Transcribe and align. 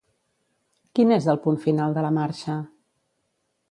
Quin 0.97 1.13
és 1.19 1.29
el 1.35 1.39
punt 1.45 1.61
final 1.69 1.95
de 1.99 2.09
la 2.09 2.15
marxa? 2.19 2.61